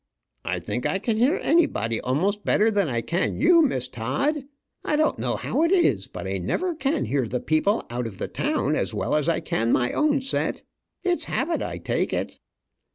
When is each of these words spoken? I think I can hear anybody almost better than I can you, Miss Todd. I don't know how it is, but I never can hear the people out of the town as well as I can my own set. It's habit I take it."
I 0.43 0.57
think 0.57 0.87
I 0.87 0.97
can 0.97 1.17
hear 1.17 1.39
anybody 1.43 2.01
almost 2.01 2.43
better 2.43 2.71
than 2.71 2.87
I 2.89 3.01
can 3.01 3.39
you, 3.39 3.61
Miss 3.61 3.87
Todd. 3.87 4.45
I 4.83 4.95
don't 4.95 5.19
know 5.19 5.35
how 5.35 5.61
it 5.61 5.69
is, 5.71 6.07
but 6.07 6.25
I 6.25 6.39
never 6.39 6.73
can 6.73 7.05
hear 7.05 7.27
the 7.27 7.39
people 7.39 7.83
out 7.91 8.07
of 8.07 8.17
the 8.17 8.27
town 8.27 8.75
as 8.75 8.95
well 8.95 9.13
as 9.13 9.29
I 9.29 9.41
can 9.41 9.71
my 9.71 9.91
own 9.91 10.23
set. 10.23 10.63
It's 11.03 11.25
habit 11.25 11.61
I 11.61 11.77
take 11.77 12.13
it." 12.13 12.39